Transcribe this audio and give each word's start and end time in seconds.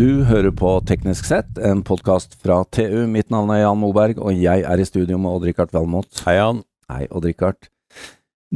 Du 0.00 0.22
hører 0.24 0.48
på 0.56 0.70
Teknisk 0.88 1.26
sett, 1.28 1.58
en 1.60 1.82
podkast 1.84 2.38
fra 2.40 2.62
TU. 2.72 3.02
Mitt 3.10 3.28
navn 3.28 3.50
er 3.52 3.58
Jan 3.66 3.76
Moberg, 3.76 4.16
og 4.16 4.32
jeg 4.32 4.62
er 4.64 4.80
i 4.80 4.86
studio 4.88 5.18
med 5.20 5.28
Odd-Rikard 5.28 5.74
Valmot. 5.76 6.22
Hei, 6.24 6.38
Jan. 6.38 6.62
Hei, 6.88 7.02
Odd-Rikard. 7.12 7.68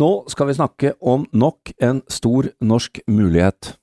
Nå 0.01 0.09
skal 0.33 0.49
vi 0.49 0.55
snakke 0.57 0.95
om 1.05 1.27
nok 1.37 1.75
en 1.85 2.01
stor 2.09 2.49
norsk 2.65 3.03
mulighet. 3.13 3.75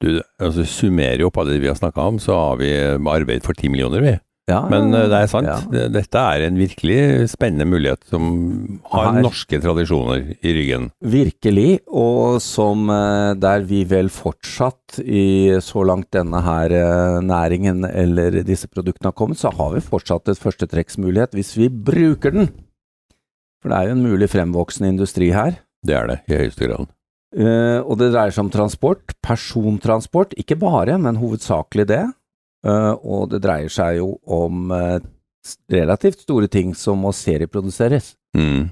Du, 0.00 0.22
altså, 0.40 0.64
summerer 0.64 1.20
jo 1.20 1.28
opp 1.28 1.42
alle 1.42 1.58
det 1.58 1.66
vi 1.66 1.68
har 1.68 1.76
snakka 1.76 2.08
om, 2.08 2.22
så 2.24 2.38
har 2.40 2.56
vi 2.62 2.72
arbeid 2.96 3.44
for 3.44 3.58
ti 3.58 3.68
millioner, 3.68 4.06
vi. 4.06 4.14
Ja, 4.48 4.62
Men 4.70 4.94
eh, 4.96 5.06
det 5.10 5.18
er 5.18 5.28
sant. 5.30 5.48
Ja. 5.48 5.88
Dette 5.92 6.20
er 6.32 6.46
en 6.46 6.56
virkelig 6.56 7.28
spennende 7.34 7.66
mulighet 7.68 8.06
som 8.08 8.80
har 8.88 9.10
Her- 9.12 9.26
norske 9.26 9.60
tradisjoner 9.60 10.30
i 10.40 10.54
ryggen. 10.56 10.88
Virkelig, 11.04 11.82
og 11.86 12.40
som 12.44 12.88
eh, 12.92 13.34
der 13.36 13.66
vi 13.68 13.82
vel 13.88 14.08
fortsatt 14.12 15.02
i 15.04 15.58
så 15.64 15.84
langt 15.84 16.08
denne 16.16 16.40
her 16.44 16.72
eh, 16.72 17.18
næringen 17.24 17.84
eller 17.88 18.40
disse 18.48 18.70
produktene 18.72 19.12
har 19.12 19.18
kommet, 19.20 19.40
så 19.40 19.52
har 19.52 19.74
vi 19.76 19.84
fortsatt 19.84 20.32
et 20.32 20.40
førstetrekksmulighet 20.40 21.36
hvis 21.36 21.52
vi 21.60 21.68
bruker 21.68 22.32
den. 22.32 22.48
For 23.60 23.68
det 23.72 23.78
er 23.78 23.90
jo 23.90 23.98
en 23.98 24.06
mulig 24.06 24.30
fremvoksende 24.32 24.94
industri 24.94 25.32
her. 25.34 25.58
Det 25.84 25.94
er 25.94 26.08
det, 26.08 26.22
i 26.30 26.38
høyeste 26.40 26.68
grad. 26.70 26.88
Uh, 27.36 27.84
og 27.84 27.98
det 28.00 28.08
dreier 28.14 28.32
seg 28.32 28.46
om 28.46 28.52
transport, 28.52 29.12
persontransport, 29.20 30.32
ikke 30.40 30.56
bare, 30.56 30.94
men 30.96 31.18
hovedsakelig 31.20 31.84
det. 31.90 32.04
Eh, 32.66 32.94
og 33.06 33.30
det 33.32 33.42
dreier 33.44 33.70
seg 33.70 34.00
jo 34.00 34.16
om 34.24 34.72
eh, 34.74 34.98
relativt 35.72 36.24
store 36.24 36.50
ting 36.50 36.74
som 36.76 37.00
må 37.04 37.12
serieproduseres. 37.14 38.14
Mm. 38.36 38.68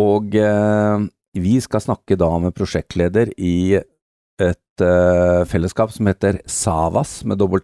Og 0.00 0.36
eh, 0.38 1.06
vi 1.36 1.56
skal 1.62 1.84
snakke 1.84 2.18
da 2.18 2.30
med 2.42 2.56
prosjektleder 2.56 3.34
i 3.38 3.78
et 4.40 4.58
fellesskap 5.44 5.90
som 5.92 6.08
heter 6.08 6.38
SAVAS 6.48 7.18
med 7.28 7.42
W. 7.44 7.58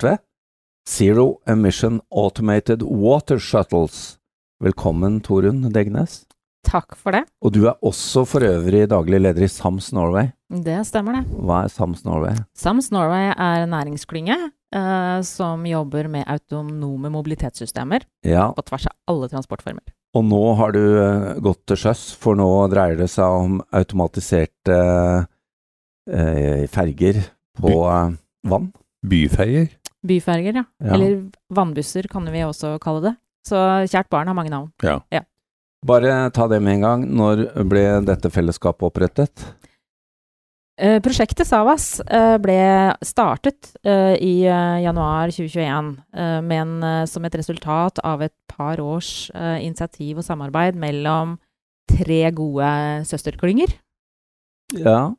Zero 0.84 1.38
Emission 1.48 2.02
Automated 2.12 2.84
Water 2.84 3.40
Shuttles. 3.40 4.18
Velkommen, 4.60 5.22
Torunn 5.24 5.64
Degnes. 5.72 6.26
Takk 6.68 6.92
for 7.00 7.16
det. 7.16 7.22
Og 7.40 7.54
du 7.56 7.62
er 7.70 7.80
også 7.80 8.26
for 8.28 8.44
øvrig 8.44 8.84
daglig 8.92 9.22
leder 9.22 9.46
i 9.46 9.48
SAMS 9.48 9.88
Norway. 9.96 10.28
Det 10.52 10.76
stemmer, 10.86 11.16
det. 11.16 11.40
Hva 11.40 11.62
er 11.64 11.72
SAMS 11.72 12.04
Norway? 12.04 12.36
Sams 12.58 12.92
Norway 12.92 13.32
er 13.32 13.64
en 13.64 13.72
næringsklynge 13.72 14.36
eh, 14.74 15.20
som 15.22 15.66
jobber 15.66 16.08
med 16.08 16.24
autonome 16.28 17.10
mobilitetssystemer 17.12 18.04
Ja, 18.26 18.48
på 18.56 18.62
tvers 18.66 18.86
av 18.86 18.94
alle 19.12 19.28
transportformer. 19.28 19.84
og 20.16 20.24
nå 20.24 20.42
har 20.56 20.72
du 20.72 20.80
eh, 21.02 21.34
gått 21.44 21.66
til 21.68 21.76
sjøs, 21.76 22.14
for 22.16 22.34
nå 22.38 22.48
dreier 22.72 22.96
det 22.96 23.10
seg 23.12 23.24
om 23.28 23.58
automatiserte 23.70 24.78
eh, 26.10 26.66
ferger 26.72 27.20
på 27.58 27.72
eh, 27.90 28.14
vann. 28.48 28.72
Byferger? 29.06 29.68
Byferger, 30.06 30.54
ja. 30.62 30.64
Ja. 30.82 30.94
Eller 30.94 31.30
vannbusser 31.52 32.08
kan 32.10 32.26
vi 32.32 32.42
også 32.46 32.76
kalle 32.82 33.02
det. 33.10 33.14
Så 33.46 33.58
kjært 33.86 34.08
barn 34.10 34.26
har 34.26 34.34
mange 34.34 34.50
navn. 34.50 34.72
Bare 35.86 36.30
ta 36.34 36.46
det 36.50 36.58
med 36.62 36.78
en 36.78 36.84
gang. 36.86 37.04
Når 37.14 37.44
ble 37.70 37.82
dette 38.06 38.30
fellesskapet 38.34 38.88
opprettet? 38.88 39.44
Eh, 40.76 40.98
prosjektet 41.00 41.48
Savas 41.48 42.02
eh, 42.04 42.36
ble 42.36 42.60
startet 43.00 43.70
eh, 43.80 44.12
i 44.20 44.34
januar 44.84 45.32
2021, 45.32 45.94
eh, 46.12 46.40
men 46.44 46.74
som 47.08 47.24
et 47.24 47.38
resultat 47.40 48.02
av 48.04 48.26
et 48.26 48.34
par 48.50 48.80
års 48.84 49.30
initiativ 49.36 50.20
og 50.20 50.26
samarbeid 50.26 50.76
mellom 50.76 51.38
tre 51.88 52.26
gode 52.36 52.68
søsterklynger. 53.08 53.72
Ja. 54.76 55.14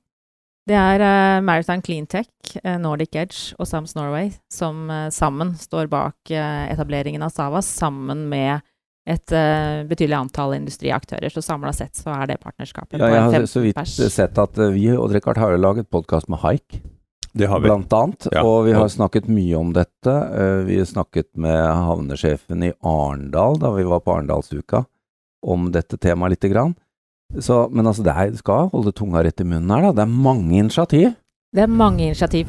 Det 0.67 0.75
er 0.75 1.39
Maritime 1.41 1.81
Cleantech, 1.81 2.57
Nordic 2.83 3.15
Edge 3.15 3.55
og 3.55 3.69
Sams 3.69 3.95
Norway 3.95 4.33
som 4.51 4.89
sammen 5.15 5.53
står 5.55 5.87
bak 5.87 6.33
etableringen 6.33 7.23
av 7.23 7.31
Savas, 7.31 7.69
sammen 7.71 8.25
med 8.27 8.65
et 9.07 9.31
uh, 9.31 9.85
betydelig 9.87 10.17
antall 10.17 10.53
industriaktører. 10.57 11.31
Så 11.31 11.39
samla 11.45 11.71
sett 11.73 11.95
så 11.95 12.11
er 12.11 12.27
det 12.33 12.39
partnerskapet 12.43 12.99
ja 12.99 13.05
på 13.07 13.13
jeg 13.13 13.23
har 13.37 13.45
så 13.47 13.61
vidt 13.63 13.77
pers. 13.79 13.95
sett 14.13 14.37
at 14.43 14.59
uh, 14.59 14.67
vi 14.75 14.89
og 14.97 15.11
Richard 15.15 15.37
har 15.39 15.53
jo 15.55 15.61
laget 15.63 15.87
podkast 15.89 16.27
med 16.29 16.41
Haik, 16.43 16.81
Det 17.37 17.47
har 17.47 17.59
vi. 17.61 17.69
blant 17.69 17.93
annet. 17.93 18.27
Ja. 18.33 18.43
Og 18.43 18.65
vi 18.65 18.73
har 18.75 18.87
snakket 18.91 19.29
mye 19.31 19.55
om 19.59 19.71
dette. 19.73 20.11
Uh, 20.11 20.65
Vi 20.67 20.81
snakket 20.85 21.29
med 21.39 21.55
havnesjefen 21.87 22.63
i 22.67 22.73
Arendal 22.83 23.57
da 23.61 23.71
vi 23.77 23.83
var 23.87 23.99
på 24.03 24.17
Arendalsuka 24.17 24.83
om 25.47 25.71
dette 25.71 25.97
temaet 26.01 26.31
lite 26.35 26.49
grann. 26.51 26.75
Så, 27.39 27.69
men 27.71 27.85
altså, 27.87 28.03
det 28.03 28.13
er, 28.15 28.31
skal 28.39 28.69
holde 28.71 28.91
tunga 28.95 29.21
rett 29.23 29.39
i 29.39 29.45
munnen 29.47 29.69
her, 29.71 29.87
da. 29.89 29.91
Det 30.01 30.03
er 30.07 30.13
mange 30.27 30.57
initiativ. 30.59 31.13
Det 31.53 31.63
er 31.63 31.67
mange 31.71 32.03
initiativ. 32.07 32.47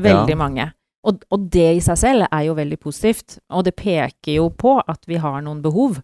Veldig 0.00 0.34
Ja. 0.34 0.36
mange. 0.38 0.72
Og, 1.08 1.22
og 1.32 1.46
det 1.52 1.68
i 1.78 1.80
seg 1.84 1.96
selv 1.96 2.26
er 2.28 2.44
jo 2.48 2.56
veldig 2.58 2.76
positivt. 2.80 3.38
Og 3.56 3.64
det 3.64 3.76
peker 3.78 4.36
jo 4.36 4.50
på 4.52 4.76
at 4.82 5.06
vi 5.08 5.20
har 5.20 5.40
noen 5.44 5.62
behov 5.64 6.00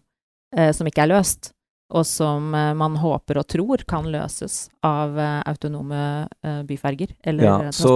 eh, 0.55 0.71
som 0.73 0.89
ikke 0.89 1.03
er 1.05 1.11
løst, 1.11 1.51
og 1.93 2.03
som 2.07 2.49
eh, 2.57 2.73
man 2.75 2.97
håper 2.99 3.39
og 3.39 3.47
tror 3.47 3.83
kan 3.87 4.09
løses 4.11 4.65
av 4.85 5.15
eh, 5.21 5.37
autonome 5.47 6.01
eh, 6.43 6.63
byferger 6.67 7.13
eller 7.23 7.45
Ja, 7.47 7.71
så 7.71 7.93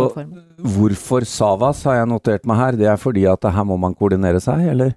hvorfor 0.61 1.25
Savas 1.27 1.81
har 1.89 1.99
jeg 1.99 2.11
notert 2.13 2.45
meg 2.47 2.61
her? 2.61 2.79
Det 2.79 2.87
er 2.93 3.01
fordi 3.01 3.25
at 3.27 3.49
her 3.49 3.67
må 3.67 3.79
man 3.81 3.97
koordinere 3.97 4.39
seg, 4.43 4.63
eller? 4.75 4.93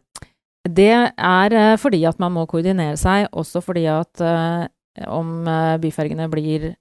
Det 0.64 0.92
er 0.92 1.58
eh, 1.58 1.74
fordi 1.80 2.04
at 2.08 2.20
man 2.22 2.36
må 2.36 2.46
koordinere 2.50 3.00
seg, 3.00 3.26
også 3.32 3.64
fordi 3.64 3.88
at 3.90 4.22
eh, 4.22 4.68
om 5.10 5.40
byfergene 5.82 6.28
blir 6.30 6.74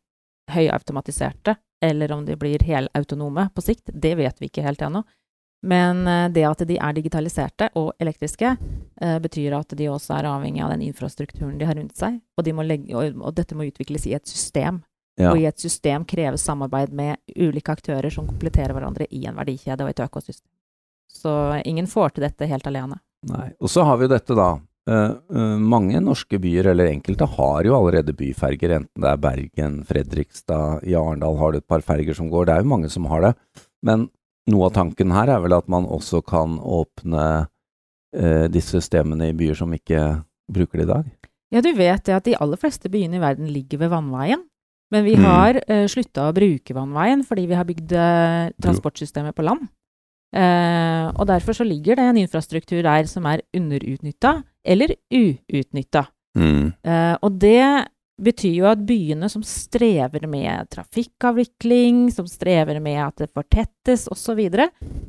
høyautomatiserte, 0.53 1.55
eller 1.83 2.11
om 2.11 2.25
de 2.25 2.35
blir 2.39 2.63
helautonome 2.63 3.49
på 3.55 3.61
sikt, 3.61 3.89
det 3.93 4.15
vet 4.15 4.41
vi 4.41 4.47
ikke 4.47 4.63
helt 4.63 4.81
ennå. 4.81 5.03
Men 5.63 6.07
eh, 6.07 6.29
det 6.31 6.45
at 6.47 6.63
de 6.67 6.77
er 6.77 6.95
digitaliserte 6.95 7.69
og 7.79 7.93
elektriske, 7.99 8.55
eh, 9.01 9.19
betyr 9.23 9.55
at 9.55 9.75
de 9.79 9.89
også 9.91 10.17
er 10.17 10.27
avhengig 10.31 10.63
av 10.63 10.73
den 10.73 10.83
infrastrukturen 10.87 11.57
de 11.59 11.67
har 11.67 11.75
rundt 11.79 11.95
seg, 11.99 12.17
og, 12.37 12.43
de 12.47 12.55
legge, 12.67 12.95
og, 12.95 13.29
dette 13.35 13.55
må 13.55 13.67
utvikles 13.67 14.07
i 14.07 14.15
et 14.15 14.27
system. 14.27 14.81
Ja. 15.19 15.31
Og 15.31 15.43
i 15.43 15.45
et 15.45 15.59
system 15.59 16.07
kreves 16.09 16.41
samarbeid 16.43 16.91
med 16.95 17.19
ulike 17.35 17.75
aktører 17.75 18.09
som 18.11 18.27
kompletterer 18.27 18.73
hverandre 18.73 19.05
i 19.11 19.25
en 19.29 19.37
verdikjede 19.37 19.85
og 19.85 19.91
et 19.91 20.01
økosystem. 20.03 20.49
Så 21.13 21.33
ingen 21.69 21.87
får 21.87 22.15
til 22.15 22.25
dette 22.25 22.47
helt 22.49 22.67
alene. 22.67 22.97
Nei. 23.29 23.51
Og 23.59 23.69
så 23.69 23.83
har 23.85 23.99
vi 24.01 24.09
dette, 24.09 24.35
da. 24.35 24.55
Eh, 24.89 25.11
eh, 25.35 25.57
mange 25.63 26.01
norske 26.03 26.39
byer, 26.43 26.67
eller 26.73 26.89
enkelte, 26.91 27.27
har 27.37 27.63
jo 27.63 27.75
allerede 27.77 28.15
byferger, 28.19 28.75
enten 28.81 29.05
det 29.05 29.11
er 29.13 29.21
Bergen, 29.23 29.77
Fredrikstad, 29.87 30.83
i 30.83 30.95
Arendal 30.99 31.37
har 31.39 31.53
du 31.53 31.61
et 31.61 31.67
par 31.67 31.81
ferger 31.85 32.13
som 32.17 32.27
går. 32.29 32.45
Det 32.45 32.55
er 32.55 32.65
jo 32.65 32.71
mange 32.73 32.91
som 32.91 33.07
har 33.07 33.21
det. 33.29 33.33
Men 33.83 34.09
noe 34.51 34.67
av 34.67 34.75
tanken 34.75 35.13
her 35.15 35.31
er 35.31 35.39
vel 35.39 35.55
at 35.55 35.69
man 35.71 35.87
også 35.87 36.19
kan 36.27 36.57
åpne 36.59 37.47
eh, 38.13 38.47
disse 38.51 38.75
systemene 38.75 39.31
i 39.31 39.37
byer 39.37 39.55
som 39.55 39.71
ikke 39.71 40.23
bruker 40.51 40.81
det 40.81 40.87
i 40.89 40.91
dag. 40.91 41.05
Ja, 41.53 41.61
du 41.61 41.71
vet 41.77 42.09
at 42.09 42.25
de 42.25 42.35
aller 42.35 42.59
fleste 42.59 42.89
byene 42.91 43.19
i 43.19 43.23
verden 43.23 43.47
ligger 43.47 43.85
ved 43.85 43.93
vannveien. 43.93 44.43
Men 44.91 45.05
vi 45.05 45.15
Mm. 45.15 45.23
har 45.25 45.57
uh, 45.57 45.87
slutta 45.89 46.27
å 46.29 46.33
bruke 46.35 46.73
vannveien 46.73 47.23
fordi 47.25 47.47
vi 47.47 47.55
har 47.57 47.65
bygd 47.65 47.93
uh, 47.97 48.51
transportsystemet 48.61 49.33
på 49.33 49.41
land. 49.41 49.65
Uh, 50.35 51.09
og 51.17 51.25
derfor 51.29 51.53
så 51.53 51.65
ligger 51.65 51.95
det 51.95 52.05
en 52.05 52.17
infrastruktur 52.17 52.83
der 52.83 53.07
som 53.09 53.25
er 53.25 53.41
underutnytta 53.55 54.43
eller 54.65 54.95
uutnytta. 55.13 56.05
Mm. 56.39 56.71
Eh, 56.83 57.15
og 57.21 57.39
det 57.41 57.65
betyr 58.23 58.53
jo 58.59 58.65
at 58.69 58.81
byene 58.85 59.27
som 59.29 59.41
strever 59.43 60.27
med 60.29 60.69
trafikkavvikling, 60.71 62.11
som 62.13 62.27
strever 62.29 62.77
med 62.79 62.99
at 63.07 63.23
det 63.23 63.29
fortettes 63.33 64.05
osv., 64.13 64.39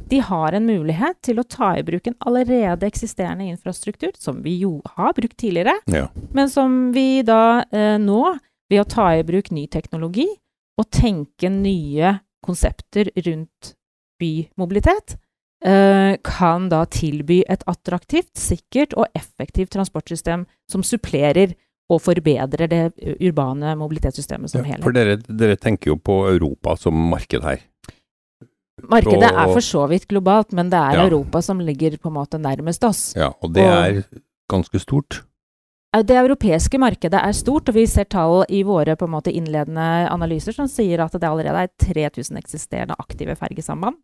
de 0.09 0.21
har 0.21 0.57
en 0.57 0.67
mulighet 0.67 1.21
til 1.25 1.39
å 1.41 1.45
ta 1.49 1.75
i 1.79 1.85
bruk 1.85 2.09
en 2.11 2.17
allerede 2.27 2.89
eksisterende 2.89 3.47
infrastruktur, 3.53 4.13
som 4.19 4.41
vi 4.45 4.57
jo 4.63 4.79
har 4.97 5.13
brukt 5.17 5.37
tidligere, 5.41 5.77
Ja. 5.87 6.09
men 6.33 6.49
som 6.49 6.93
vi 6.93 7.23
da 7.23 7.65
eh, 7.73 7.99
nå, 8.01 8.39
ved 8.71 8.81
å 8.81 8.89
ta 8.89 9.11
i 9.15 9.23
bruk 9.23 9.51
ny 9.53 9.67
teknologi 9.69 10.27
og 10.81 10.89
tenke 10.91 11.51
nye 11.53 12.19
konsepter 12.45 13.11
rundt 13.25 13.75
bymobilitet, 14.21 15.17
kan 15.63 16.69
da 16.69 16.85
tilby 16.85 17.43
et 17.49 17.63
attraktivt, 17.67 18.33
sikkert 18.37 18.93
og 18.95 19.07
effektivt 19.17 19.71
transportsystem 19.71 20.47
som 20.69 20.83
supplerer 20.83 21.55
og 21.93 22.01
forbedrer 22.01 22.69
det 22.71 22.83
eh, 23.03 23.15
urbane 23.29 23.75
mobilitetssystemet 23.77 24.51
som 24.51 24.63
Ja, 24.63 24.73
helhet. 24.73 24.85
for 24.85 24.93
dere, 24.97 25.17
dere 25.21 25.57
tenker 25.61 25.93
jo 25.93 25.97
på 26.01 26.19
Europa 26.31 26.77
som 26.81 26.95
marked 27.11 27.43
her. 27.45 27.61
Markedet 28.91 29.31
og- 29.31 29.39
er 29.39 29.53
for 29.53 29.61
så 29.61 29.89
vidt 29.89 30.09
globalt, 30.09 30.53
men 30.53 30.71
det 30.71 30.79
er 30.79 30.97
Ja. 30.97 31.07
Europa 31.07 31.41
som 31.43 31.59
ligger 31.61 31.97
på 31.99 32.09
en 32.09 32.15
måte 32.15 32.39
nærmest 32.41 32.83
oss. 32.85 33.15
Ja, 33.17 33.33
og 33.43 33.53
det 33.53 33.63
Og- 33.63 33.71
er 33.85 34.05
ganske 34.51 34.81
stort. 34.81 35.23
Eh, 35.95 36.03
Det 36.03 36.17
europeiske 36.17 36.79
markedet 36.79 37.15
er 37.23 37.33
stort, 37.33 37.69
og 37.69 37.75
vi 37.75 37.87
ser 37.87 38.05
tall 38.05 38.45
i 38.49 38.63
våre 38.63 38.97
på 38.97 39.05
en 39.05 39.11
måte 39.11 39.33
innledende 39.33 40.09
analyser 40.11 40.53
som 40.53 40.67
sier 40.67 41.01
at 41.01 41.13
det 41.13 41.23
allerede 41.23 41.55
er 41.57 41.69
3000 41.79 42.37
eksisterende 42.39 42.97
aktive 42.99 43.37
fergesamband. 43.37 43.95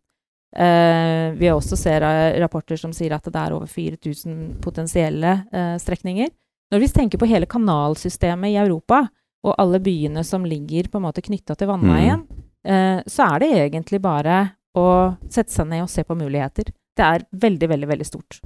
Eh, 0.51 1.31
vi 1.39 1.47
også 1.47 1.77
ser 1.79 2.03
eh, 2.03 2.39
rapporter 2.43 2.79
som 2.79 2.91
sier 2.95 3.13
at 3.15 3.27
det 3.27 3.39
er 3.39 3.55
over 3.55 3.69
4000 3.71 4.59
potensielle 4.63 5.37
eh, 5.51 5.75
strekninger. 5.79 6.31
Når 6.71 6.83
vi 6.83 6.89
tenker 6.91 7.19
på 7.19 7.29
hele 7.29 7.47
kanalsystemet 7.47 8.51
i 8.51 8.59
Europa, 8.59 9.05
og 9.41 9.55
alle 9.57 9.79
byene 9.81 10.23
som 10.27 10.45
ligger 10.45 10.91
på 10.91 10.99
en 10.99 11.07
måte 11.07 11.23
knytta 11.23 11.55
til 11.57 11.71
vannveien, 11.71 12.25
eh, 12.67 12.99
så 13.07 13.29
er 13.31 13.41
det 13.41 13.51
egentlig 13.63 14.01
bare 14.03 14.41
å 14.77 14.87
sette 15.31 15.51
seg 15.51 15.71
ned 15.71 15.85
og 15.87 15.91
se 15.91 16.03
på 16.07 16.19
muligheter. 16.19 16.69
Det 16.95 17.07
er 17.07 17.25
veldig, 17.31 17.71
veldig, 17.71 17.89
veldig 17.89 18.07
stort. 18.07 18.41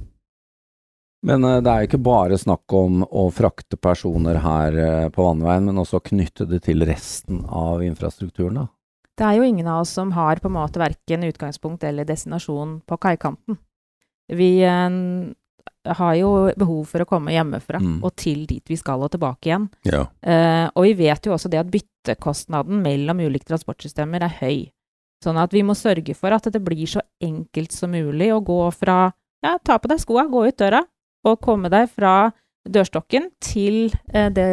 Men 1.26 1.42
det 1.42 1.66
er 1.66 1.82
jo 1.82 1.88
ikke 1.88 2.02
bare 2.06 2.38
snakk 2.38 2.72
om 2.76 3.02
å 3.02 3.26
frakte 3.34 3.78
personer 3.82 4.38
her 4.44 5.10
på 5.10 5.26
vannveien, 5.26 5.66
men 5.66 5.82
også 5.82 5.98
knytte 6.06 6.46
det 6.46 6.62
til 6.68 6.86
resten 6.86 7.42
av 7.50 7.82
infrastrukturen, 7.82 8.60
da. 8.62 8.66
Det 9.16 9.24
er 9.24 9.38
jo 9.38 9.46
ingen 9.48 9.66
av 9.66 9.80
oss 9.84 9.94
som 9.96 10.10
har 10.12 10.36
på 10.42 10.50
en 10.50 10.56
måte 10.58 10.80
verken 10.82 11.24
utgangspunkt 11.24 11.84
eller 11.88 12.04
destinasjon 12.04 12.80
på 12.86 12.98
kaikanten. 13.00 13.56
Vi 14.28 14.50
eh, 14.66 14.90
har 15.96 16.14
jo 16.18 16.30
behov 16.58 16.84
for 16.90 17.00
å 17.04 17.08
komme 17.08 17.32
hjemmefra 17.32 17.78
Mm. 17.80 18.00
og 18.04 18.16
til 18.16 18.44
dit 18.46 18.64
vi 18.68 18.76
skal 18.76 19.02
og 19.02 19.10
tilbake 19.14 19.48
igjen. 19.48 19.68
Ja. 19.86 20.06
Eh, 20.20 20.68
og 20.74 20.82
vi 20.84 20.94
vet 20.94 21.24
jo 21.26 21.32
også 21.32 21.48
det 21.48 21.60
at 21.62 21.70
byttekostnaden 21.72 22.82
mellom 22.82 23.20
ulike 23.20 23.46
transportsystemer 23.48 24.22
er 24.26 24.36
høy. 24.40 24.70
Sånn 25.24 25.38
at 25.40 25.52
vi 25.54 25.62
må 25.62 25.72
sørge 25.74 26.14
for 26.14 26.30
at 26.34 26.44
det 26.52 26.60
blir 26.62 26.86
så 26.86 27.00
enkelt 27.22 27.72
som 27.72 27.90
mulig 27.90 28.28
å 28.34 28.42
gå 28.44 28.60
fra 28.74 29.12
ja, 29.44 29.56
ta 29.62 29.78
på 29.78 29.88
deg 29.88 30.00
skoa, 30.02 30.26
gå 30.28 30.46
ut 30.48 30.58
døra, 30.58 30.82
og 31.24 31.40
komme 31.40 31.70
deg 31.72 31.88
fra 31.88 32.32
dørstokken 32.72 33.30
til 33.44 33.88
eh, 34.12 34.28
det 34.34 34.46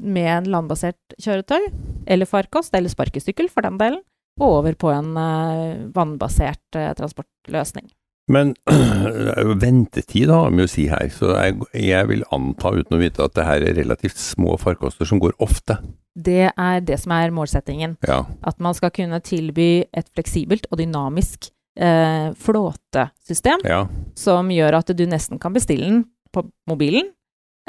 med 0.00 0.28
en 0.36 0.50
landbasert 0.54 1.16
kjøretøy, 1.22 1.68
eller 2.06 2.28
farkost, 2.28 2.74
eller 2.74 2.92
sparkesykkel 2.92 3.50
for 3.52 3.66
den 3.66 3.78
delen, 3.80 4.02
og 4.40 4.60
over 4.60 4.78
på 4.78 4.92
en 4.92 5.16
eh, 5.18 5.82
vannbasert 5.94 6.78
eh, 6.78 6.92
transportløsning. 6.98 7.90
Men 8.32 8.54
ventetid 9.64 10.30
har 10.30 10.52
vi 10.54 10.62
jo 10.62 10.70
si 10.70 10.86
her, 10.90 11.08
så 11.12 11.34
jeg, 11.34 11.56
jeg 11.74 12.08
vil 12.10 12.22
anta 12.34 12.70
uten 12.70 12.96
å 12.96 13.00
vite 13.00 13.24
at 13.24 13.34
det 13.36 13.48
her 13.48 13.66
er 13.66 13.78
relativt 13.80 14.20
små 14.20 14.54
farkoster 14.62 15.08
som 15.08 15.20
går 15.22 15.34
ofte. 15.42 15.80
Det 16.14 16.52
er 16.52 16.84
det 16.84 17.00
som 17.02 17.14
er 17.16 17.32
målsettingen. 17.34 17.96
Ja. 18.06 18.22
At 18.46 18.60
man 18.62 18.76
skal 18.78 18.92
kunne 18.94 19.20
tilby 19.24 19.84
et 19.90 20.08
fleksibelt 20.14 20.68
og 20.70 20.78
dynamisk 20.80 21.50
eh, 21.76 22.30
flåtesystem 22.38 23.64
ja. 23.66 23.86
som 24.18 24.52
gjør 24.52 24.80
at 24.82 24.92
du 24.96 25.04
nesten 25.08 25.40
kan 25.42 25.56
bestille 25.56 25.88
den 25.88 26.04
på 26.32 26.46
mobilen. 26.68 27.10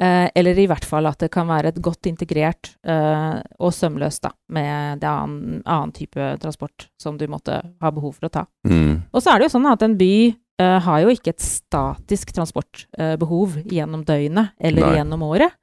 Eh, 0.02 0.26
eller 0.34 0.58
i 0.58 0.66
hvert 0.66 0.86
fall 0.90 1.06
at 1.06 1.20
det 1.22 1.30
kan 1.30 1.46
være 1.46 1.70
et 1.70 1.82
godt 1.86 2.08
integrert 2.10 2.72
eh, 2.84 3.36
og 3.62 3.74
sømløst 3.78 4.24
da, 4.26 4.32
med 4.50 5.00
det 5.04 5.06
annen, 5.10 5.60
annen 5.70 5.92
type 5.94 6.32
transport 6.42 6.88
som 6.98 7.18
du 7.20 7.28
måtte 7.30 7.60
ha 7.82 7.92
behov 7.94 8.16
for 8.18 8.26
å 8.26 8.32
ta. 8.34 8.46
Mm. 8.66 9.04
Og 9.14 9.22
så 9.22 9.30
er 9.36 9.38
det 9.44 9.50
jo 9.52 9.54
sånn 9.60 9.70
at 9.70 9.86
en 9.86 9.94
by 10.00 10.14
eh, 10.34 10.80
har 10.88 11.04
jo 11.04 11.14
ikke 11.14 11.36
et 11.36 11.46
statisk 11.46 12.34
transportbehov 12.34 13.60
gjennom 13.70 14.02
døgnet 14.08 14.56
eller 14.60 14.88
Nei. 14.88 14.96
gjennom 14.98 15.28
året. 15.30 15.54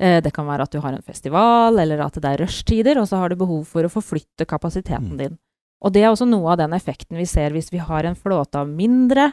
Eh, 0.00 0.20
det 0.22 0.32
kan 0.38 0.46
være 0.46 0.68
at 0.68 0.72
du 0.72 0.78
har 0.80 0.94
en 0.94 1.02
festival, 1.02 1.78
eller 1.82 2.00
at 2.06 2.14
det 2.22 2.30
er 2.30 2.44
rushtider, 2.44 3.00
og 3.02 3.08
så 3.10 3.18
har 3.20 3.28
du 3.34 3.36
behov 3.42 3.66
for 3.68 3.82
å 3.84 3.90
forflytte 3.92 4.46
kapasiteten 4.48 5.10
Mm. 5.12 5.18
din. 5.18 5.38
Og 5.82 5.92
det 5.92 6.02
er 6.04 6.10
også 6.12 6.28
noe 6.28 6.52
av 6.52 6.58
den 6.58 6.72
effekten 6.76 7.16
vi 7.16 7.24
ser 7.26 7.50
hvis 7.50 7.72
vi 7.72 7.78
har 7.78 8.04
en 8.04 8.14
flåte 8.14 8.54
av 8.60 8.68
mindre 8.68 9.32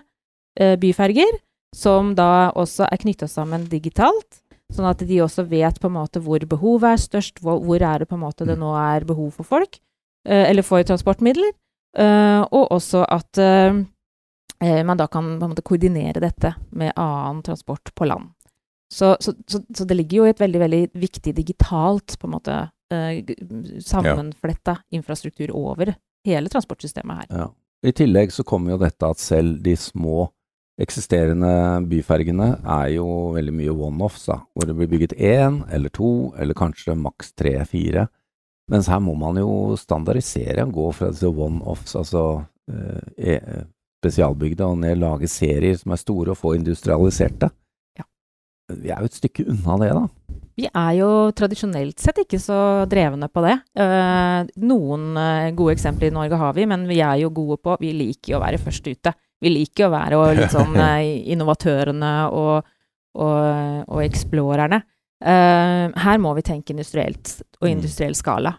eh, 0.59 0.75
byferger, 0.79 1.37
som 1.75 2.15
da 2.15 2.49
også 2.55 2.87
er 2.89 2.97
knytta 2.97 3.27
sammen 3.27 3.65
digitalt, 3.69 4.41
sånn 4.73 4.89
at 4.89 5.03
de 5.07 5.19
også 5.23 5.45
vet 5.47 5.79
på 5.79 5.89
en 5.89 5.97
måte 5.97 6.21
hvor 6.23 6.43
behovet 6.49 6.95
er 6.95 7.03
størst, 7.03 7.41
hvor, 7.43 7.61
hvor 7.63 7.81
er 7.81 8.03
det 8.03 8.09
på 8.09 8.17
en 8.17 8.25
måte 8.25 8.47
det 8.47 8.57
nå 8.59 8.73
er 8.79 9.07
behov 9.07 9.31
for 9.39 9.47
folk, 9.47 9.79
eh, 10.27 10.49
eller 10.49 10.65
for 10.65 10.83
transportmidler, 10.83 11.53
eh, 11.97 12.41
og 12.43 12.73
også 12.75 13.03
at 13.07 13.41
eh, 13.43 14.81
man 14.87 14.99
da 14.99 15.07
kan 15.07 15.37
på 15.37 15.45
en 15.45 15.53
måte 15.53 15.65
koordinere 15.65 16.23
dette 16.23 16.55
med 16.71 16.95
annen 16.95 17.43
transport 17.45 17.93
på 17.95 18.09
land. 18.09 18.33
Så, 18.93 19.17
så, 19.19 19.33
så, 19.47 19.61
så 19.75 19.85
det 19.85 19.97
ligger 19.99 20.21
jo 20.21 20.27
i 20.27 20.31
et 20.31 20.41
veldig, 20.41 20.59
veldig 20.63 20.81
viktig 20.95 21.33
digitalt 21.35 22.15
på 22.19 22.27
en 22.27 22.35
måte 22.37 22.57
eh, 22.93 23.19
sammenfletta 23.83 24.77
infrastruktur 24.95 25.51
over 25.55 25.91
hele 26.27 26.51
transportsystemet 26.51 27.23
her. 27.23 27.31
Ja. 27.43 27.47
I 27.85 27.93
tillegg 27.93 28.31
så 28.33 28.43
kommer 28.47 28.73
jo 28.73 28.79
dette 28.81 29.05
at 29.05 29.19
selv 29.21 29.59
de 29.63 29.75
små 29.77 30.29
eksisterende 30.81 31.51
byfergene 31.89 32.51
er 32.61 32.91
jo 32.95 33.07
veldig 33.35 33.53
mye 33.55 33.73
one-offs, 33.89 34.27
hvor 34.29 34.67
det 34.67 34.75
blir 34.77 34.91
bygget 34.91 35.17
én 35.17 35.63
eller 35.73 35.93
to, 35.93 36.33
eller 36.37 36.57
kanskje 36.57 36.97
maks 36.97 37.33
tre-fire. 37.37 38.07
Mens 38.71 38.89
her 38.91 38.99
må 39.01 39.15
man 39.17 39.39
jo 39.39 39.77
standardisere 39.79 40.67
og 40.67 40.75
gå 40.75 40.87
fra 40.99 41.11
disse 41.13 41.29
one-offs, 41.31 41.95
altså 41.97 42.23
eh, 42.69 43.33
e- 43.33 43.63
spesialbygde, 43.97 44.65
og 44.67 44.77
ned 44.83 44.99
lage 45.01 45.29
serier 45.31 45.77
som 45.79 45.95
er 45.95 46.01
store, 46.01 46.33
og 46.33 46.37
få 46.37 46.53
industrialiserte. 46.59 47.49
Ja. 47.97 48.05
Vi 48.75 48.91
er 48.93 49.01
jo 49.01 49.09
et 49.09 49.17
stykke 49.17 49.47
unna 49.49 49.77
det, 49.81 49.93
da. 49.97 50.05
Vi 50.57 50.65
er 50.67 50.91
jo 50.97 51.09
tradisjonelt 51.37 52.01
sett 52.01 52.19
ikke 52.23 52.39
så 52.41 52.59
drevne 52.89 53.29
på 53.29 53.43
det. 53.45 53.55
Eh, 53.77 54.51
noen 54.65 55.17
eh, 55.21 55.49
gode 55.57 55.75
eksempler 55.77 56.09
i 56.09 56.15
Norge 56.15 56.39
har 56.41 56.53
vi, 56.57 56.65
men 56.69 56.85
vi 56.89 56.99
er 57.05 57.21
jo 57.21 57.33
gode 57.33 57.59
på 57.61 57.77
Vi 57.81 57.93
liker 57.93 58.33
jo 58.33 58.39
å 58.39 58.43
være 58.43 58.61
først 58.61 58.89
ute. 58.89 59.13
Vi 59.41 59.49
liker 59.53 59.83
jo 59.85 59.89
å 59.89 59.93
være 59.93 60.17
og 60.19 60.35
litt 60.39 60.53
sånn 60.53 60.75
eh, 60.87 61.23
innovatørene 61.33 62.13
og, 62.33 62.63
og, 63.17 63.83
og 63.87 63.99
explorerne. 64.05 64.81
Eh, 65.23 65.83
her 66.05 66.17
må 66.21 66.33
vi 66.37 66.45
tenke 66.45 66.73
industrielt 66.75 67.39
og 67.61 67.67
Mm. 67.67 67.71
industriell 67.79 68.15
skala. 68.17 68.55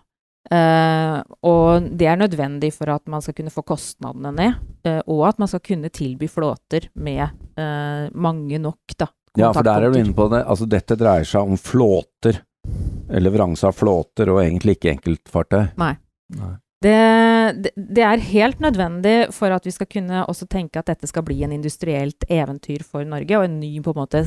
Eh, 0.51 1.17
og 1.45 1.89
det 1.99 2.07
er 2.09 2.17
nødvendig 2.17 2.71
for 2.73 2.89
at 2.95 3.05
man 3.07 3.21
skal 3.23 3.35
kunne 3.37 3.53
få 3.53 3.63
kostnadene 3.69 4.33
ned, 4.35 4.55
eh, 4.89 5.01
og 5.07 5.27
at 5.29 5.39
man 5.43 5.49
skal 5.51 5.61
kunne 5.61 5.91
tilby 5.93 6.27
flåter 6.31 6.89
med 6.97 7.27
eh, 7.59 8.09
mange 8.15 8.59
nok 8.63 8.97
da, 8.97 9.11
Ja, 9.37 9.53
for 9.53 9.63
der 9.63 9.85
er 9.85 9.93
du 9.93 9.99
inne 10.01 10.15
på 10.17 10.29
det. 10.33 10.41
Altså, 10.49 10.67
dette 10.67 10.97
dreier 10.99 11.27
seg 11.29 11.43
om 11.53 11.59
flåter. 11.61 12.41
Leveranse 13.09 13.69
av 13.69 13.77
flåter, 13.77 14.29
og 14.33 14.41
egentlig 14.43 14.79
ikke 14.79 14.91
enkeltfartøy. 14.97 15.69
Nei. 15.81 15.93
Nei. 16.37 16.55
Det, 16.79 17.71
det, 17.75 18.03
er 18.07 18.21
helt 18.23 18.61
nødvendig 18.63 19.33
for 19.35 19.51
at 19.51 19.65
vi 19.67 19.73
skal 19.75 19.89
kunne 19.91 20.21
også 20.31 20.47
tenke 20.47 20.79
at 20.79 20.87
dette 20.93 21.09
skal 21.11 21.25
bli 21.27 21.41
en 21.43 21.57
industrielt 21.57 22.23
eventyr 22.31 22.85
for 22.87 23.03
Norge, 23.03 23.35
og 23.35 23.49
en 23.49 23.59
ny 23.59 23.73
på 23.83 23.95
en 23.97 23.99
måte 23.99 24.23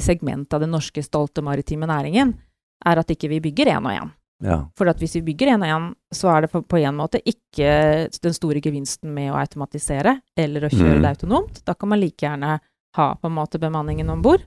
segment 0.00 0.56
av 0.56 0.64
den 0.64 0.72
norske 0.72 1.04
stolte 1.04 1.44
maritime 1.44 1.90
næringen, 1.90 2.32
er 2.86 3.02
at 3.02 3.12
ikke 3.12 3.28
vi 3.34 3.42
bygger 3.44 3.74
én 3.74 3.84
og 3.84 3.92
én. 3.92 4.12
Ja. 4.42 4.58
For 4.74 4.90
at 4.90 4.98
hvis 4.98 5.14
vi 5.20 5.24
bygger 5.30 5.52
én 5.52 5.62
og 5.62 5.70
én, 5.70 5.88
så 6.14 6.32
er 6.32 6.44
det 6.44 6.50
på, 6.52 6.78
en 6.80 6.98
måte 6.98 7.20
ikke 7.28 8.08
den 8.24 8.34
store 8.34 8.62
gevinsten 8.64 9.12
med 9.14 9.30
å 9.30 9.38
automatisere 9.38 10.18
eller 10.36 10.66
å 10.66 10.72
kjøre 10.72 10.98
Mm. 10.98 11.02
det 11.02 11.12
autonomt. 11.12 11.64
Da 11.64 11.74
kan 11.74 11.88
man 11.88 12.00
like 12.00 12.26
gjerne 12.26 12.58
ha 12.96 13.14
på 13.14 13.26
en 13.26 13.36
måte 13.36 13.60
bemanningen 13.60 14.10
om 14.10 14.22
bord. 14.22 14.42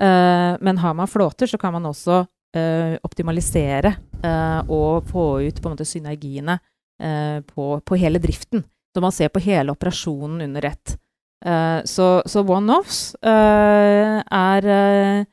Uh, 0.00 0.56
men 0.60 0.78
har 0.78 0.94
man 0.94 1.08
flåter, 1.08 1.46
så 1.46 1.58
kan 1.58 1.72
man 1.72 1.84
også 1.84 2.26
uh, 2.56 2.96
optimalisere 3.02 3.96
uh, 4.24 4.62
og 4.70 5.04
få 5.10 5.42
ut 5.42 5.60
på 5.60 5.68
en 5.68 5.74
måte 5.74 5.84
synergiene 5.84 6.60
på, 7.00 7.64
på 7.80 7.96
hele 7.96 8.20
driften. 8.22 8.64
Så 8.94 9.00
man 9.00 9.14
ser 9.14 9.30
på 9.32 9.40
hele 9.44 9.72
operasjonen 9.72 10.42
under 10.48 10.66
ett. 10.68 10.96
Eh, 11.44 11.80
så 11.88 12.22
så 12.26 12.42
one-offs 12.44 13.14
eh, 13.24 14.18
er 14.20 14.66
eh, 14.68 15.28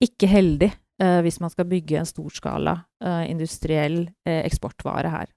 ikke 0.00 0.30
heldig 0.30 0.70
eh, 1.02 1.18
hvis 1.26 1.40
man 1.42 1.52
skal 1.52 1.68
bygge 1.68 1.98
en 2.00 2.08
storskala 2.08 2.78
eh, 3.04 3.24
industriell 3.28 4.06
eh, 4.24 4.40
eksportvare 4.46 5.12
her. 5.12 5.28